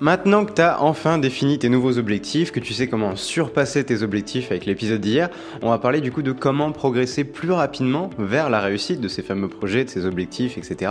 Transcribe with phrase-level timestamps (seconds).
[0.00, 4.02] Maintenant que tu as enfin défini tes nouveaux objectifs, que tu sais comment surpasser tes
[4.02, 5.28] objectifs avec l'épisode d'hier,
[5.60, 9.20] on va parler du coup de comment progresser plus rapidement vers la réussite de ces
[9.20, 10.90] fameux projets, de ces objectifs, etc.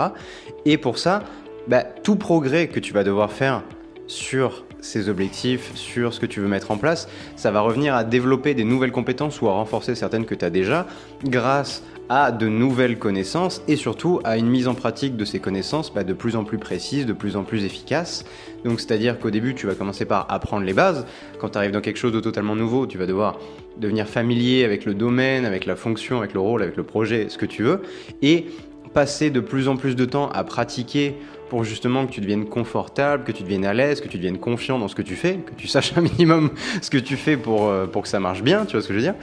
[0.66, 1.24] Et pour ça,
[1.68, 3.64] bah, tout progrès que tu vas devoir faire
[4.06, 8.04] sur ces objectifs, sur ce que tu veux mettre en place, ça va revenir à
[8.04, 10.86] développer des nouvelles compétences ou à renforcer certaines que tu as déjà
[11.24, 15.94] grâce à de nouvelles connaissances et surtout à une mise en pratique de ces connaissances
[15.94, 18.26] bah, de plus en plus précises, de plus en plus efficaces.
[18.66, 21.06] Donc c'est-à-dire qu'au début tu vas commencer par apprendre les bases.
[21.40, 23.38] Quand tu arrives dans quelque chose de totalement nouveau, tu vas devoir
[23.78, 27.38] devenir familier avec le domaine, avec la fonction, avec le rôle, avec le projet, ce
[27.38, 27.82] que tu veux.
[28.22, 28.48] Et
[28.94, 31.16] passer de plus en plus de temps à pratiquer
[31.50, 34.80] pour justement que tu deviennes confortable, que tu deviennes à l'aise, que tu deviennes confiant
[34.80, 37.68] dans ce que tu fais, que tu saches un minimum ce que tu fais pour,
[37.68, 39.16] euh, pour que ça marche bien, tu vois ce que je veux dire?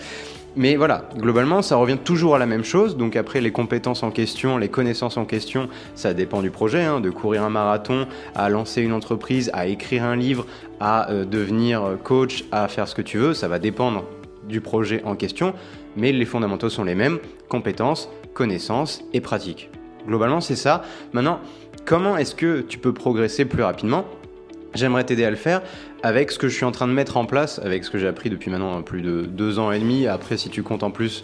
[0.58, 2.96] Mais voilà, globalement, ça revient toujours à la même chose.
[2.96, 7.00] Donc après, les compétences en question, les connaissances en question, ça dépend du projet, hein,
[7.00, 10.46] de courir un marathon, à lancer une entreprise, à écrire un livre,
[10.80, 13.34] à euh, devenir coach, à faire ce que tu veux.
[13.34, 14.04] Ça va dépendre
[14.48, 15.52] du projet en question,
[15.94, 19.70] mais les fondamentaux sont les mêmes compétences, connaissances et pratiques.
[20.06, 20.82] Globalement, c'est ça.
[21.12, 21.40] Maintenant,
[21.84, 24.06] comment est-ce que tu peux progresser plus rapidement?
[24.74, 25.62] J'aimerais t'aider à le faire
[26.02, 28.08] avec ce que je suis en train de mettre en place, avec ce que j'ai
[28.08, 30.06] appris depuis maintenant plus de deux ans et demi.
[30.06, 31.22] Après, si tu comptes en plus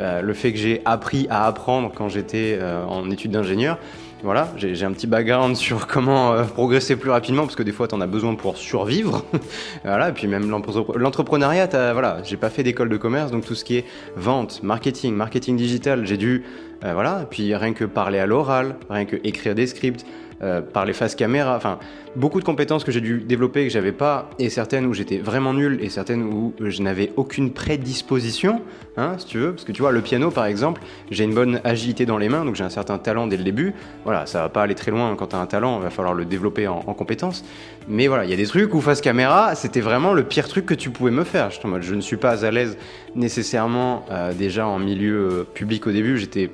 [0.00, 3.78] euh, le fait que j'ai appris à apprendre quand j'étais euh, en études d'ingénieur,
[4.22, 7.86] voilà, j'ai un petit background sur comment euh, progresser plus rapidement parce que des fois
[7.86, 9.24] tu en as besoin pour survivre.
[9.84, 13.64] voilà, et puis même l'entrepreneuriat, voilà, j'ai pas fait d'école de commerce donc tout ce
[13.64, 13.84] qui est
[14.16, 16.44] vente, marketing, marketing digital, j'ai dû
[16.82, 20.04] voilà, et puis rien que parler à l'oral, rien que écrire des scripts,
[20.42, 21.78] euh, par les faces caméra, enfin
[22.14, 25.54] beaucoup de compétences que j'ai dû développer que j'avais pas, et certaines où j'étais vraiment
[25.54, 28.60] nul, et certaines où je n'avais aucune prédisposition,
[28.96, 31.60] hein, si tu veux, parce que tu vois, le piano par exemple, j'ai une bonne
[31.64, 34.48] agilité dans les mains, donc j'ai un certain talent dès le début, voilà, ça va
[34.48, 37.44] pas aller très loin quand as un talent, il va falloir le développer en, compétences,
[37.88, 40.66] mais voilà, il y a des trucs où face caméra, c'était vraiment le pire truc
[40.66, 42.76] que tu pouvais me faire, je, je ne suis pas à l'aise
[43.14, 46.50] nécessairement euh, déjà en milieu euh, public au début, j'étais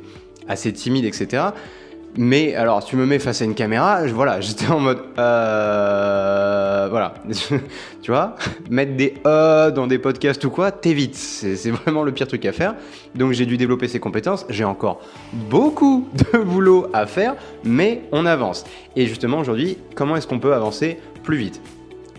[0.49, 1.53] assez timide, etc.
[2.17, 7.15] Mais alors, tu me mets face à une caméra, voilà, j'étais en mode, euh, voilà,
[8.03, 8.37] tu vois,
[8.69, 12.53] mettre des euh dans des podcasts ou quoi, t'évites, c'est vraiment le pire truc à
[12.53, 12.75] faire.
[13.15, 14.45] Donc j'ai dû développer ces compétences.
[14.50, 15.00] J'ai encore
[15.33, 17.34] beaucoup de boulot à faire,
[17.65, 18.65] mais on avance.
[18.94, 21.62] Et justement aujourd'hui, comment est-ce qu'on peut avancer plus vite?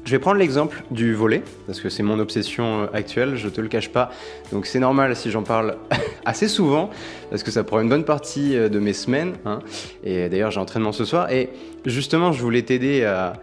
[0.06, 3.62] Je vais prendre l'exemple du volet, parce que c'est mon obsession euh, actuelle, je te
[3.62, 4.12] le cache pas.
[4.52, 5.78] Donc c'est normal si j'en parle
[6.26, 6.90] assez souvent,
[7.30, 9.36] parce que ça prend une bonne partie euh, de mes semaines.
[9.46, 9.60] Hein.
[10.04, 11.32] Et d'ailleurs j'ai entraînement ce soir.
[11.32, 11.50] Et
[11.86, 13.34] justement, je voulais t'aider à,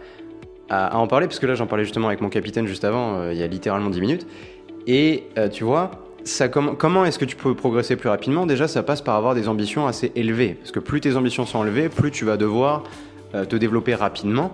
[0.69, 3.39] en parler, parce que là j'en parlais justement avec mon capitaine juste avant, euh, il
[3.39, 4.27] y a littéralement 10 minutes.
[4.87, 5.91] Et tu vois,
[6.23, 8.47] ça, comment est-ce que tu peux progresser plus rapidement?
[8.47, 10.55] Déjà, ça passe par avoir des ambitions assez élevées.
[10.55, 12.83] Parce que plus tes ambitions sont élevées, plus tu vas devoir
[13.31, 14.51] te développer rapidement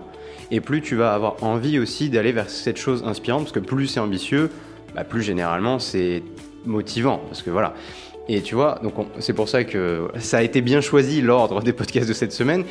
[0.52, 3.88] et plus tu vas avoir envie aussi d'aller vers cette chose inspirante, parce que plus
[3.88, 4.50] c'est ambitieux,
[4.96, 6.24] bah, plus généralement c'est
[6.66, 7.74] motivant, parce que voilà.
[8.30, 11.72] Et tu vois, donc c'est pour ça que ça a été bien choisi l'ordre des
[11.72, 12.66] podcasts de cette semaine.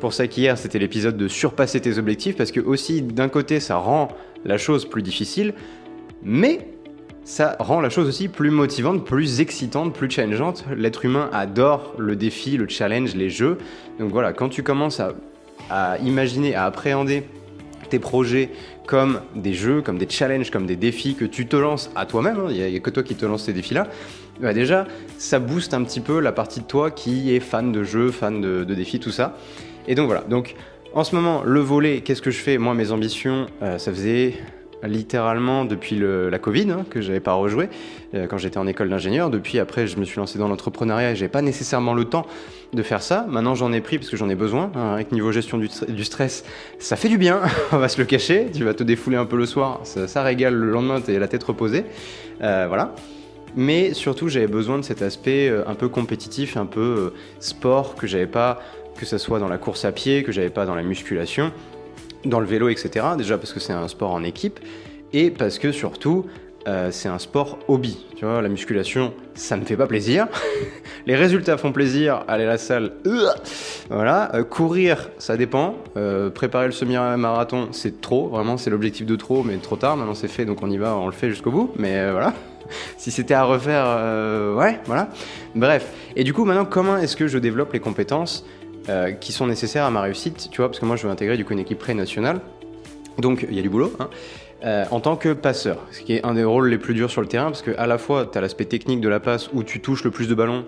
[0.00, 3.76] Pour ça qu'hier c'était l'épisode de surpasser tes objectifs, parce que aussi d'un côté ça
[3.76, 4.08] rend
[4.44, 5.54] la chose plus difficile,
[6.22, 6.68] mais
[7.24, 10.64] ça rend la chose aussi plus motivante, plus excitante, plus challengeante.
[10.74, 13.58] L'être humain adore le défi, le challenge, les jeux.
[13.98, 15.12] Donc voilà, quand tu commences à
[15.70, 17.24] à imaginer, à appréhender
[17.88, 18.50] tes projets
[18.86, 22.38] comme des jeux, comme des challenges, comme des défis que tu te lances à toi-même,
[22.40, 23.86] hein, il n'y a, que toi qui te lances ces défis-là,
[24.40, 24.86] bah déjà,
[25.18, 28.40] ça booste un petit peu la partie de toi qui est fan de jeux, fan
[28.40, 29.36] de, défis, tout ça.
[29.86, 30.54] Et donc voilà, donc
[30.94, 32.58] en ce moment, le volet, qu'est-ce que je fais?
[32.58, 34.34] Moi, mes ambitions, euh, ça faisait
[34.82, 37.68] littéralement depuis la Covid, hein, que j'avais pas rejoué
[38.14, 39.30] euh, quand j'étais en école d'ingénieur.
[39.30, 42.26] Depuis, après, je me suis lancé dans l'entrepreneuriat et j'ai pas nécessairement le temps
[42.72, 43.26] de faire ça.
[43.28, 44.70] Maintenant, j'en ai pris parce que j'en ai besoin.
[44.74, 46.44] Hein, avec niveau gestion du, stress,
[46.78, 47.40] ça fait du bien,
[47.72, 48.48] on va se le cacher.
[48.52, 51.44] Tu vas te défouler un peu le soir, ça, régale le lendemain, tu la tête
[51.44, 51.84] reposée.
[52.42, 52.94] Euh, voilà.
[53.56, 58.06] Mais surtout, j'avais besoin de cet aspect euh, un peu compétitif, un peu sport que
[58.06, 58.60] j'avais pas,
[58.96, 61.52] que ce soit dans la course à pied, que j'avais pas dans la musculation
[62.24, 63.06] dans le vélo, etc.
[63.16, 64.60] Déjà parce que c'est un sport en équipe
[65.12, 66.26] et parce que surtout
[66.68, 68.04] euh, c'est un sport hobby.
[68.16, 70.28] Tu vois, la musculation, ça me fait pas plaisir.
[71.06, 72.22] Les résultats font plaisir.
[72.28, 73.28] Aller à la salle, euh,
[73.88, 74.34] voilà.
[74.34, 75.76] Euh, courir, ça dépend.
[76.34, 78.28] préparer le semi-marathon, c'est trop.
[78.28, 79.96] Vraiment, c'est l'objectif de trop, mais trop tard.
[79.96, 81.72] Maintenant, c'est fait, donc on y va, on le fait jusqu'au bout.
[81.76, 82.34] Mais voilà.
[82.98, 83.86] si c'était à refaire,
[84.56, 85.08] ouais, voilà.
[85.54, 85.86] Bref.
[86.14, 88.44] Et du coup, maintenant, comment est-ce que je développe les compétences
[88.88, 91.36] euh, qui sont nécessaires à ma réussite, tu vois, parce que moi je veux intégrer
[91.36, 92.40] du coup une équipe pré-nationale,
[93.18, 94.08] donc il y a du boulot, hein,
[94.64, 97.20] euh, en tant que passeur, ce qui est un des rôles les plus durs sur
[97.20, 99.62] le terrain, parce que à la fois tu as l'aspect technique de la passe où
[99.62, 100.64] tu touches le plus de ballons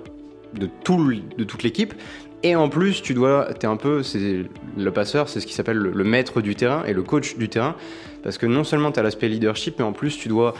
[0.54, 1.94] de, tout, de toute l'équipe,
[2.42, 4.44] Et en plus, tu dois, es un peu, c'est
[4.76, 7.76] le passeur, c'est ce qui s'appelle le, maître du terrain et le coach du terrain,
[8.22, 10.54] parce que non seulement tu as l'aspect leadership, mais en plus tu dois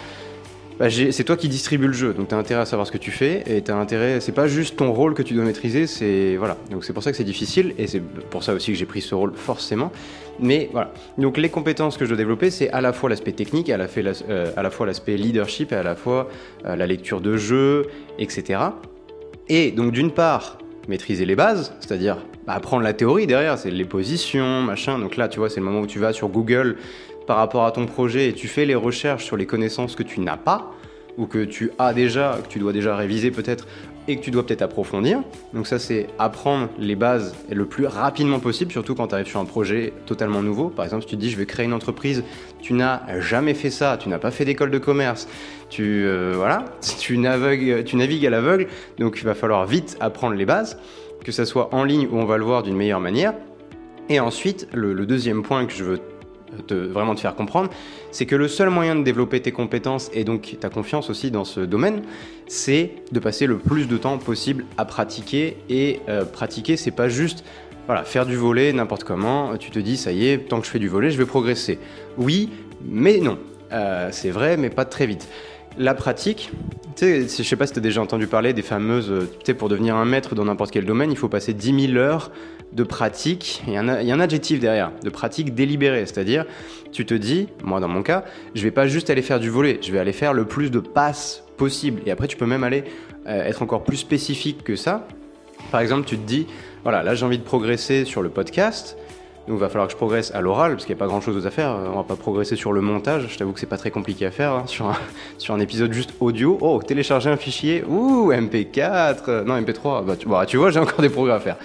[0.79, 2.99] bah, c'est toi qui distribue le jeu, donc tu as intérêt à savoir ce que
[2.99, 5.87] tu fais et tu as intérêt, c'est pas juste ton rôle que tu dois maîtriser,
[5.87, 6.57] c'est voilà.
[6.71, 9.01] Donc c'est pour ça que c'est difficile et c'est pour ça aussi que j'ai pris
[9.01, 9.93] ce rôle forcément.
[10.41, 10.93] Mais voilà.
[11.19, 13.87] Donc les compétences que je dois développer, c'est à la fois l'aspect technique, à la,
[14.29, 16.29] euh, fois l'aspect leadership et à la fois
[16.65, 17.87] euh, la lecture de jeu,
[18.19, 18.61] etc.
[19.49, 20.59] Et donc d'une part,
[20.89, 24.99] maîtriser les bases, c'est-à-dire apprendre la théorie derrière, c'est les positions, machin.
[24.99, 26.77] Donc là, tu vois, c'est le moment où tu vas sur Google
[27.27, 30.21] par rapport à ton projet et tu fais les recherches sur les connaissances que tu
[30.21, 30.73] n'as pas
[31.19, 33.67] ou que tu as déjà, que tu dois déjà réviser peut-être
[34.09, 35.23] et que tu dois peut-être approfondir.
[35.53, 39.41] Donc ça c'est apprendre les bases le plus rapidement possible, surtout quand tu arrives sur
[39.41, 40.69] un projet totalement nouveau.
[40.69, 42.25] Par exemple, si tu te dis je vais créer une entreprise,
[42.61, 45.29] tu n'as jamais fait ça, tu n'as pas fait d'école de commerce,
[45.71, 46.65] tu euh, voilà,
[46.99, 48.67] tu navigues, tu navigues à l'aveugle,
[48.99, 50.79] donc il va falloir vite apprendre les bases,
[51.25, 53.35] que ce soit en ligne ou on va le voir d'une meilleure manière.
[54.09, 56.01] Et ensuite, le deuxième point que je veux
[56.71, 57.71] vraiment te faire comprendre,
[58.11, 61.45] c'est que le seul moyen de développer tes compétences et donc ta confiance aussi dans
[61.45, 62.03] ce domaine,
[62.47, 65.57] c'est de passer le plus de temps possible à pratiquer.
[65.69, 67.45] Et euh, pratiquer, c'est pas juste
[67.87, 70.71] voilà, faire du volet n'importe comment, tu te dis ça y est, tant que je
[70.71, 71.79] fais du volet, je vais progresser.
[72.17, 72.51] Oui,
[72.85, 73.39] mais non.
[73.73, 75.29] Euh, c'est vrai, mais pas très vite.
[75.79, 76.51] La pratique,
[76.97, 79.47] tu sais, je sais pas si tu as déjà entendu parler des fameuses, euh, tu
[79.47, 82.31] sais, pour devenir un maître dans n'importe quel domaine, il faut passer 10 000 heures
[82.73, 86.47] de pratique, il y, a un, y a un adjectif derrière, de pratique délibérée, c'est-à-dire
[86.91, 88.25] tu te dis, moi dans mon cas,
[88.55, 90.79] je vais pas juste aller faire du volet, je vais aller faire le plus de
[90.79, 92.03] passes possible.
[92.07, 92.85] Et après tu peux même aller
[93.27, 95.07] euh, être encore plus spécifique que ça.
[95.71, 96.47] Par exemple, tu te dis,
[96.83, 98.97] voilà, là j'ai envie de progresser sur le podcast,
[99.49, 101.21] donc il va falloir que je progresse à l'oral, parce qu'il n'y a pas grand
[101.21, 101.77] chose à faire.
[101.93, 103.27] On va pas progresser sur le montage.
[103.29, 104.53] Je t'avoue que c'est pas très compliqué à faire.
[104.53, 104.87] Hein, sur,
[105.55, 106.59] un, épisode juste audio.
[106.61, 107.83] Oh, télécharger un fichier.
[107.89, 109.43] Ouh, MP4.
[109.43, 110.05] Non, MP3.
[110.05, 111.57] Bah, tu, bah, tu vois, j'ai encore des progrès à faire.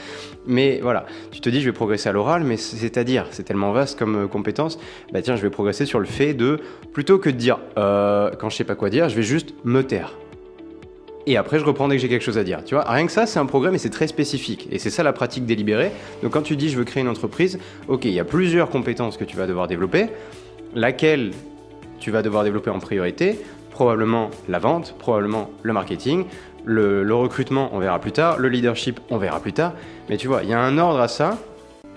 [0.47, 3.99] Mais voilà, tu te dis, je vais progresser à l'oral, mais c'est-à-dire, c'est tellement vaste
[3.99, 4.79] comme euh, compétence.
[5.11, 6.61] Bah tiens, je vais progresser sur le fait de,
[6.93, 9.83] plutôt que de dire, euh, quand je sais pas quoi dire, je vais juste me
[9.83, 10.13] taire
[11.27, 12.63] et après je reprends dès que j'ai quelque chose à dire.
[12.65, 14.67] Tu vois, rien que ça, c'est un programme et c'est très spécifique.
[14.71, 15.91] Et c'est ça la pratique délibérée.
[16.23, 19.17] Donc quand tu dis je veux créer une entreprise, ok, il y a plusieurs compétences
[19.17, 20.07] que tu vas devoir développer.
[20.73, 21.31] Laquelle
[21.99, 23.39] tu vas devoir développer en priorité?
[23.71, 26.25] Probablement la vente, probablement le marketing,
[26.65, 29.73] le, le recrutement, on verra plus tard, le leadership, on verra plus tard.
[30.09, 31.37] Mais tu vois, il y a un ordre à ça.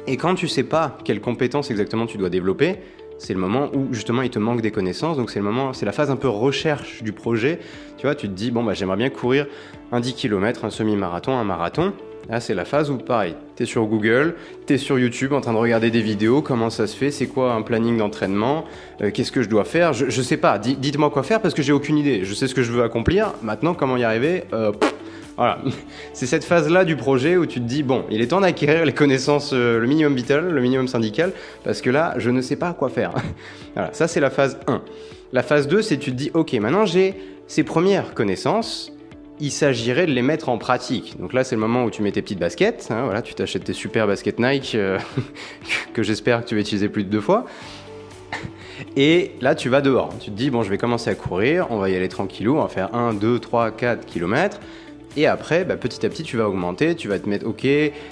[0.07, 2.79] Et quand tu sais pas quelles compétences exactement tu dois développer,
[3.21, 5.19] c'est le moment où justement il te manque des connaissances.
[5.19, 7.61] Donc c'est le moment, c'est la phase un peu recherche du projet.
[7.99, 9.47] Tu vois, tu te dis bon bah j'aimerais bien courir
[9.93, 11.93] un 10 km, un semi-marathon, un marathon.
[12.31, 14.37] Là c'est la phase où pareil, tu es sur Google,
[14.67, 17.27] tu es sur YouTube en train de regarder des vidéos, comment ça se fait, c'est
[17.27, 18.65] quoi un planning d'entraînement,
[19.03, 21.63] euh, qu'est-ce que je dois faire, je, je sais pas, dites-moi quoi faire parce que
[21.63, 22.25] j'ai aucune idée.
[22.25, 23.33] Je sais ce que je veux accomplir.
[23.43, 24.45] Maintenant comment y arriver?
[24.55, 24.73] Euh,
[25.41, 25.59] voilà.
[26.13, 28.93] C'est cette phase-là du projet où tu te dis, bon, il est temps d'acquérir les
[28.93, 31.33] connaissances, euh, le minimum vital, le minimum syndical,
[31.65, 33.15] parce que là, je ne sais pas quoi faire.
[33.75, 34.83] voilà, ça c'est la phase 1.
[35.33, 37.15] La phase 2, c'est tu te dis, ok, maintenant j'ai
[37.47, 38.93] ces premières connaissances,
[39.41, 41.19] il s'agirait de les mettre en pratique.
[41.19, 43.65] Donc là, c'est le moment où tu mets tes petites baskets, hein, voilà, tu t'achètes
[43.65, 44.99] tes super baskets Nike, euh,
[45.95, 47.47] que j'espère que tu vas utiliser plus de deux fois.
[48.95, 50.13] Et là, tu vas dehors.
[50.21, 52.63] Tu te dis, bon, je vais commencer à courir, on va y aller tranquillou, on
[52.63, 54.61] va faire 1, 2, 3, 4 km.
[55.17, 57.67] Et après, bah, petit à petit, tu vas augmenter, tu vas te mettre, ok,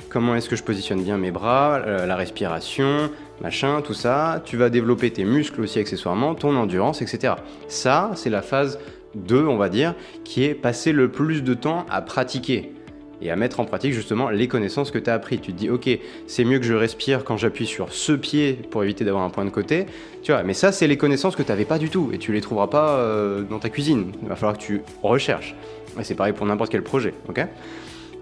[0.09, 3.11] comment est-ce que je positionne bien mes bras, euh, la respiration,
[3.41, 4.43] machin, tout ça.
[4.45, 7.35] Tu vas développer tes muscles aussi accessoirement, ton endurance, etc.
[7.69, 8.81] Ça, c'est la phase
[9.15, 9.95] 2, on va dire,
[10.25, 12.73] qui est passer le plus de temps à pratiquer
[13.21, 15.39] et à mettre en pratique justement les connaissances que tu as appris.
[15.39, 15.89] Tu te dis, ok,
[16.27, 19.45] c'est mieux que je respire quand j'appuie sur ce pied pour éviter d'avoir un point
[19.45, 19.87] de côté.
[20.23, 22.33] Tu vois, mais ça, c'est les connaissances que tu n'avais pas du tout et tu
[22.33, 24.13] les trouveras pas euh, dans ta cuisine.
[24.23, 25.55] Il va falloir que tu recherches.
[25.99, 27.47] Et c'est pareil pour n'importe quel projet, ok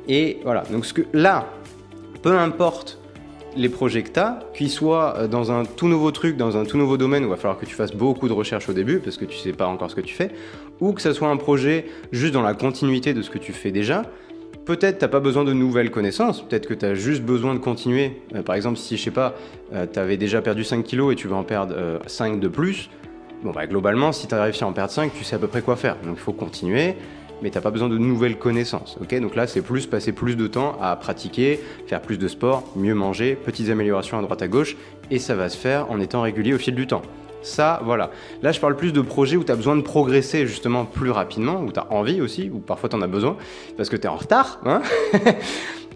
[0.09, 1.47] Et voilà, donc là,
[2.23, 2.99] peu importe
[3.57, 6.65] les projets que tu as, qu'ils soient euh, dans un tout nouveau truc, dans un
[6.65, 8.99] tout nouveau domaine où il va falloir que tu fasses beaucoup de recherches au début
[8.99, 10.31] parce que tu sais pas encore ce que tu fais,
[10.81, 13.71] ou que ce soit un projet juste dans la continuité de ce que tu fais
[13.71, 14.03] déjà,
[14.67, 18.21] peut-être t'as pas besoin de nouvelles connaissances, peut-être que tu as juste besoin de continuer.
[18.35, 19.35] Euh, par exemple, si je sais pas,
[19.73, 22.91] euh, tu avais déjà perdu 5 kilos et tu veux en perdre 5 de plus,
[23.43, 25.49] bon bah globalement, si tu as réussi à en perdre 5, tu sais à peu
[25.49, 25.97] près quoi faire.
[26.05, 26.95] Donc il faut continuer
[27.43, 28.97] mais t'as pas besoin de nouvelles connaissances.
[29.01, 32.65] Ok, donc là c'est plus passer plus de temps à pratiquer, faire plus de sport,
[32.77, 34.77] mieux manger, petites améliorations à droite à gauche,
[35.11, 37.03] et ça va se faire en étant régulier au fil du temps.
[37.43, 38.11] Ça, voilà.
[38.43, 41.61] Là, je parle plus de projets où tu as besoin de progresser justement plus rapidement,
[41.63, 43.37] où tu as envie aussi, ou parfois tu en as besoin,
[43.77, 44.61] parce que tu es en retard.
[44.65, 44.83] Hein?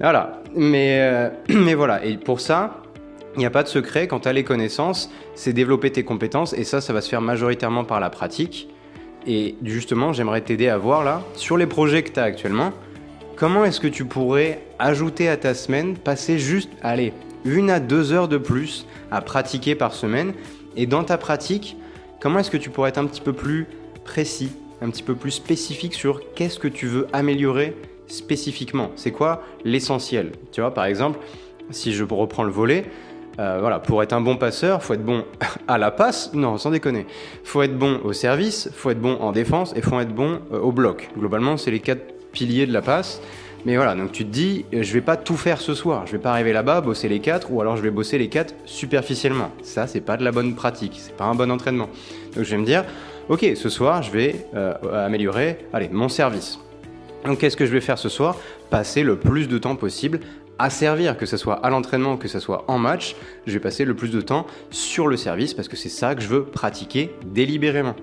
[0.01, 0.41] Voilà.
[0.55, 2.05] Mais, euh, mais voilà.
[2.05, 2.83] Et pour ça,
[3.35, 4.07] il n'y a pas de secret.
[4.07, 7.21] Quand tu as les connaissances, c'est développer tes compétences, et ça, ça va se faire
[7.21, 8.69] majoritairement par la pratique.
[9.27, 12.73] Et justement, j'aimerais t'aider à voir là, sur les projets que tu as actuellement,
[13.37, 17.13] comment est-ce que tu pourrais ajouter à ta semaine, passer juste, allez,
[17.45, 20.33] une à deux heures de plus à pratiquer par semaine?
[20.77, 21.77] Et dans ta pratique,
[22.21, 23.67] comment est-ce que tu pourrais être un petit peu plus
[24.05, 28.91] précis, un petit peu plus spécifique sur qu'est-ce que tu veux améliorer spécifiquement?
[28.97, 30.33] C'est quoi l'essentiel?
[30.53, 31.19] Tu vois, par exemple,
[31.71, 32.87] si je reprends le volet,
[33.39, 35.25] euh, voilà, pour être un bon passeur, faut être bon
[35.69, 37.07] à la passe, non, sans déconner.
[37.45, 40.59] Faut être bon au service, faut être bon en défense et faut être bon euh,
[40.59, 41.09] au bloc.
[41.17, 43.21] Globalement, c'est les quatre piliers de la passe.
[43.67, 46.07] Mais voilà, donc tu te dis, euh, je vais pas tout faire ce soir.
[46.07, 48.55] Je vais pas arriver là-bas, bosser les quatre, ou alors je vais bosser les quatre
[48.65, 49.51] superficiellement.
[49.63, 51.89] Ça, c'est pas de la bonne pratique, c'est pas un bon entraînement.
[52.35, 52.85] Donc je vais me dire,
[53.29, 54.47] ok, ce soir, je vais
[54.93, 56.59] améliorer, allez, mon service.
[57.25, 58.37] Donc qu'est-ce que je vais faire ce soir?
[58.71, 60.21] Passer le plus de temps possible
[60.61, 63.87] à servir, que ce soit à l'entraînement, que ce soit en match, je vais passer
[63.87, 67.11] le plus de temps sur le service parce que c'est ça que je veux pratiquer
[67.25, 67.97] délibérément.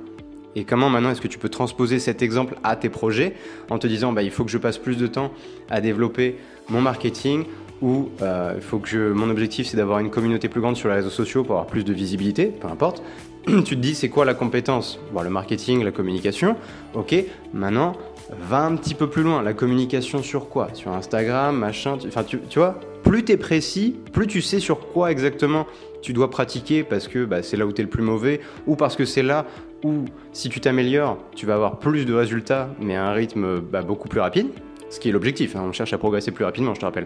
[0.56, 3.36] Et comment maintenant est-ce que tu peux transposer cet exemple à tes projets
[3.70, 5.32] en te disant bah, il faut que je passe plus de temps
[5.70, 6.38] à développer
[6.68, 7.46] mon marketing
[7.84, 10.90] ou euh, il faut que je, mon objectif c'est d'avoir une communauté plus grande sur
[10.90, 13.04] les réseaux sociaux pour avoir plus de visibilité, peu importe.
[13.46, 15.00] tu te dis c'est quoi la compétence?
[15.24, 16.56] Le marketing, la communication.
[16.96, 17.16] Ok,
[17.54, 17.94] maintenant
[18.30, 19.42] va un petit peu plus loin.
[19.42, 20.70] La communication sur quoi?
[20.74, 21.98] Sur Instagram, machin.
[21.98, 25.66] Tu, enfin, tu, vois, plus tu es précis, plus tu sais sur quoi exactement
[26.02, 28.76] tu dois pratiquer parce que bah, c'est là où tu es le plus mauvais ou
[28.76, 29.46] parce que c'est là
[29.84, 33.82] où, si tu t'améliores, tu vas avoir plus de résultats mais à un rythme bah,
[33.82, 34.48] beaucoup plus rapide.
[34.90, 35.56] Ce qui est l'objectif.
[35.56, 35.64] Hein.
[35.68, 37.06] On cherche à progresser plus rapidement, je te rappelle.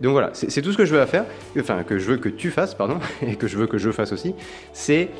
[0.00, 1.24] Donc voilà, c'est tout ce que je veux faire,
[1.60, 4.12] enfin que je veux que tu fasses, pardon, et que je veux que je fasse
[4.12, 4.34] aussi,
[4.72, 5.10] c'est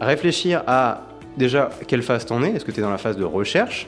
[0.00, 2.52] réfléchir à déjà quelle phase t'en es?
[2.52, 3.86] Est-ce que tu es dans la phase de recherche?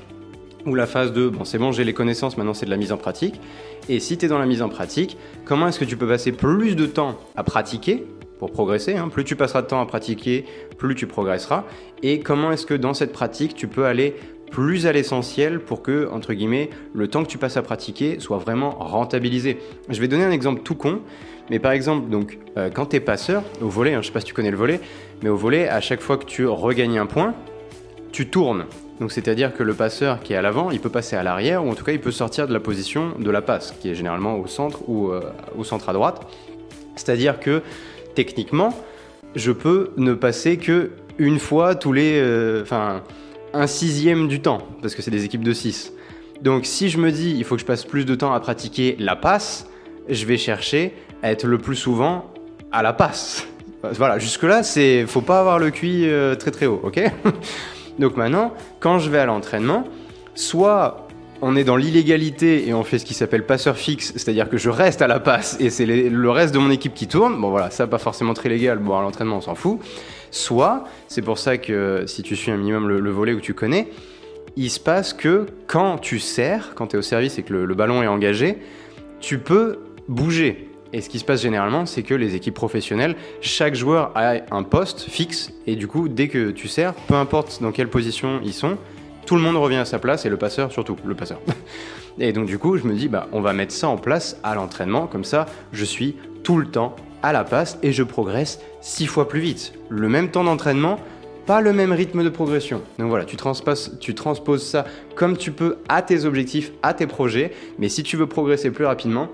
[0.66, 2.92] Ou la phase de bon c'est bon j'ai les connaissances maintenant c'est de la mise
[2.92, 3.40] en pratique.
[3.88, 6.32] Et si tu es dans la mise en pratique comment est-ce que tu peux passer
[6.32, 8.06] plus de temps à pratiquer
[8.38, 9.08] pour progresser hein?
[9.08, 10.44] plus tu passeras de temps à pratiquer
[10.78, 11.64] plus tu progresseras.
[12.02, 14.14] Et comment est-ce que dans cette pratique tu peux aller
[14.50, 18.38] plus à l'essentiel pour que entre guillemets le temps que tu passes à pratiquer soit
[18.38, 19.58] vraiment rentabilisé?
[19.88, 21.00] Je vais donner un exemple tout con
[21.50, 24.20] mais par exemple donc euh, quand tu es passeur au volet hein, je sais pas
[24.20, 24.80] si tu connais le volet
[25.22, 27.34] mais au volet à chaque fois que tu regagnes un point
[28.12, 28.66] tu tournes
[29.00, 31.70] donc c'est-à-dire que le passeur qui est à l'avant, il peut passer à l'arrière ou
[31.70, 34.36] en tout cas il peut sortir de la position de la passe, qui est généralement
[34.38, 35.20] au centre ou euh,
[35.56, 36.20] au centre à droite.
[36.94, 37.62] C'est-à-dire que
[38.14, 38.72] techniquement,
[39.34, 43.02] je peux ne passer que une fois tous les, euh, enfin,
[43.52, 45.92] un sixième du temps, parce que c'est des équipes de 6.
[46.42, 48.96] Donc si je me dis il faut que je passe plus de temps à pratiquer
[49.00, 49.68] la passe,
[50.08, 52.32] je vais chercher à être le plus souvent
[52.70, 53.46] à la passe.
[53.92, 57.00] Voilà, jusque-là, c'est faut pas avoir le QI euh, très très haut, ok?
[57.98, 59.84] Donc maintenant, quand je vais à l'entraînement,
[60.34, 61.06] soit
[61.42, 64.70] on est dans l'illégalité et on fait ce qui s'appelle passeur fixe, c'est-à-dire que je
[64.70, 67.40] reste à la passe et c'est le reste de mon équipe qui tourne.
[67.40, 69.80] Bon voilà, ça pas forcément très légal, bon à l'entraînement on s'en fout.
[70.30, 73.88] Soit, c'est pour ça que si tu suis un minimum le, volet où tu connais,
[74.56, 77.74] il se passe que quand tu sers, quand tu es au service et que le
[77.74, 78.58] ballon est engagé,
[79.20, 80.68] tu peux bouger.
[80.94, 84.62] Et ce qui se passe généralement, c'est que les équipes professionnelles, chaque joueur a un
[84.62, 88.52] poste fixe, et du coup, dès que tu sers, peu importe dans quelle position ils
[88.52, 88.78] sont,
[89.26, 91.40] tout le monde revient à sa place, et le passeur surtout, le passeur.
[92.20, 94.54] et donc du coup, je me dis, bah, on va mettre ça en place à
[94.54, 99.06] l'entraînement, comme ça, je suis tout le temps à la passe, et je progresse six
[99.06, 99.72] fois plus vite.
[99.88, 101.00] Le même temps d'entraînement,
[101.44, 102.82] pas le même rythme de progression.
[103.00, 103.36] Donc voilà, tu
[103.98, 104.84] tu transposes ça
[105.16, 108.84] comme tu peux à tes objectifs, à tes projets, mais si tu veux progresser plus
[108.84, 109.28] rapidement,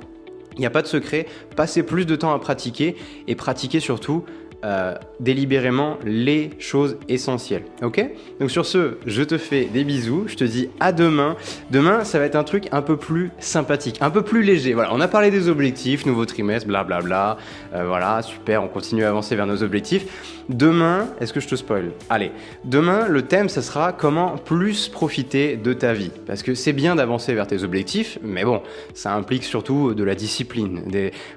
[0.61, 1.26] il n'y a pas de secret,
[1.57, 2.95] passer plus de temps à pratiquer
[3.26, 4.26] et pratiquer surtout
[4.64, 7.64] euh, délibérément les choses essentielles.
[7.83, 8.05] Ok?
[8.40, 11.37] Donc sur ce, je te fais des bisous, je te dis à demain.
[11.71, 14.75] Demain, ça va être un truc un peu plus sympathique, un peu plus léger.
[14.75, 17.00] Voilà, on a parlé des objectifs, nouveau trimestre, blablabla.
[17.00, 17.37] Bla,
[17.73, 17.81] bla.
[17.81, 20.40] Euh, voilà, super, on continue à avancer vers nos objectifs.
[20.49, 21.93] Demain, est-ce que je te spoil?
[22.09, 22.33] Allez,
[22.64, 26.11] demain, le thème, ça sera comment plus profiter de ta vie.
[26.26, 28.61] Parce que c'est bien d'avancer vers tes objectifs, mais bon,
[28.95, 30.83] ça implique surtout de la discipline,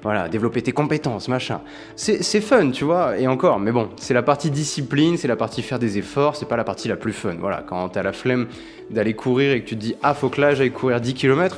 [0.02, 1.62] voilà, développer tes compétences, machin.
[1.96, 5.62] C'est fun, tu vois et encore, mais bon, c'est la partie discipline, c'est la partie
[5.62, 7.36] faire des efforts, c'est pas la partie la plus fun.
[7.40, 8.48] Voilà, quand t'as la flemme
[8.90, 11.58] d'aller courir et que tu te dis, ah, faut que là j'aille courir 10 km,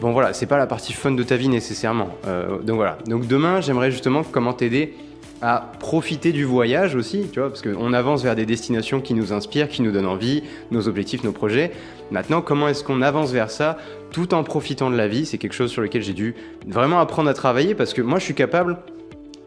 [0.00, 2.10] bon voilà, c'est pas la partie fun de ta vie nécessairement.
[2.26, 4.94] Euh, donc voilà, donc demain, j'aimerais justement comment t'aider
[5.42, 9.32] à profiter du voyage aussi, tu vois, parce qu'on avance vers des destinations qui nous
[9.32, 11.72] inspirent, qui nous donnent envie, nos objectifs, nos projets.
[12.10, 13.76] Maintenant, comment est-ce qu'on avance vers ça
[14.10, 15.26] tout en profitant de la vie?
[15.26, 16.34] C'est quelque chose sur lequel j'ai dû
[16.66, 18.78] vraiment apprendre à travailler parce que moi, je suis capable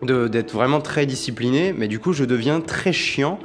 [0.03, 3.39] d'être vraiment très discipliné, mais du coup je deviens très chiant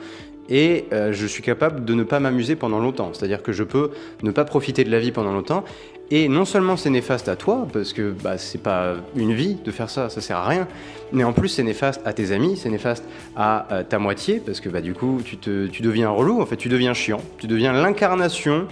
[0.48, 3.10] et euh, je suis capable de ne pas m'amuser pendant longtemps.
[3.12, 3.90] C'est-à-dire que je peux
[4.22, 5.64] ne pas profiter de la vie pendant longtemps.
[6.10, 9.70] Et non seulement c'est néfaste à toi, parce que bah, c'est pas une vie de
[9.70, 10.68] faire ça, ça sert à rien,
[11.10, 13.04] mais en plus c'est néfaste à tes amis, c'est néfaste
[13.34, 16.44] à, euh, ta moitié, parce que bah, du coup tu, te, tu deviens relou, en
[16.44, 18.66] fait tu deviens chiant, tu deviens l'incarnation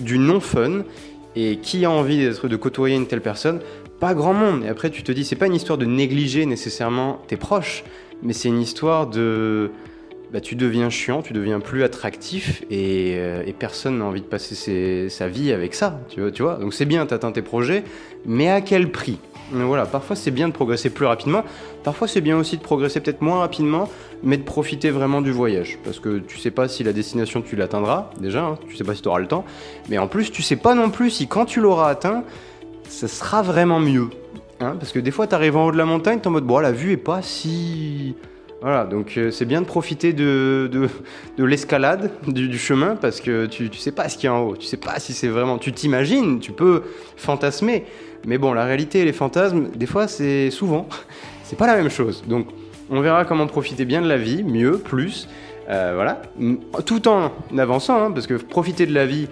[0.00, 0.82] du non-fun
[1.36, 3.60] Et qui a envie de côtoyer une telle personne?
[4.00, 4.64] Pas grand monde.
[4.64, 7.84] Et après, tu te dis, c'est pas une histoire de négliger nécessairement tes proches,
[8.22, 9.70] mais c'est une histoire de
[10.32, 15.08] bah, tu deviens chiant, tu deviens plus attractif et, euh, personne n'a envie de passer
[15.10, 17.84] sa vie avec ça, tu vois, Donc c'est bien, tu atteins tes projets,
[18.24, 19.18] mais à quel prix?
[19.52, 21.42] Voilà, parfois c'est bien de progresser plus rapidement,
[21.82, 23.88] parfois c'est bien aussi de progresser peut-être moins rapidement,
[24.22, 25.78] mais de profiter vraiment du voyage.
[25.84, 28.94] Parce que tu sais pas si la destination tu l'atteindras, déjà, hein, tu sais pas
[28.94, 29.44] si tu auras le temps,
[29.88, 32.22] mais en plus tu sais pas non plus si quand tu l'auras atteint,
[32.90, 34.08] ça sera vraiment mieux.
[34.60, 36.44] Hein, parce que des fois tu arrives en haut de la montagne, t'es en mode,
[36.44, 38.14] bon, la vue est pas si...
[38.60, 40.86] Voilà, donc euh, c'est bien de profiter de, de,
[41.38, 44.40] de l'escalade, du, chemin, parce que tu, tu sais pas ce qu'il y a en
[44.40, 45.56] haut, tu sais pas si c'est vraiment...
[45.56, 46.82] Tu t'imagines, tu peux
[47.16, 47.86] fantasmer,
[48.26, 50.86] mais bon, la réalité et les fantasmes, des fois c'est souvent,
[51.42, 52.22] c'est pas la même chose.
[52.26, 52.48] Donc
[52.90, 55.26] on verra comment profiter bien de la vie, mieux, plus,
[55.70, 56.20] euh, voilà,
[56.84, 59.28] tout en avançant, hein, parce que profiter de la vie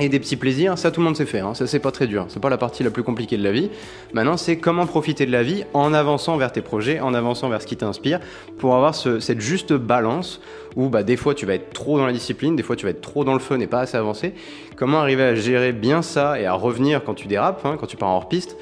[0.00, 2.06] et des petits plaisirs, ça tout le monde sait faire, hein, ça c'est pas très
[2.06, 3.70] dur, c'est pas la partie la plus compliquée de la vie.
[4.14, 7.60] Maintenant c'est comment profiter de la vie en avançant vers tes projets, en avançant vers
[7.60, 8.18] ce qui t'inspire,
[8.58, 10.40] pour avoir ce- cette juste balance
[10.74, 12.90] où bah, des fois tu vas être trop dans la discipline, des fois tu vas
[12.90, 14.32] être trop dans le fun et pas assez avancé.
[14.74, 17.96] Comment arriver à gérer bien ça et à revenir quand tu dérapes, hein, quand tu
[17.98, 18.56] pars hors-piste.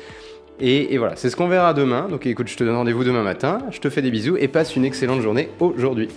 [0.61, 2.09] Et, et voilà, c'est ce qu'on verra demain.
[2.09, 4.75] Donc écoute, je te donne rendez-vous demain matin, je te fais des bisous et passe
[4.75, 6.09] une excellente journée aujourd'hui.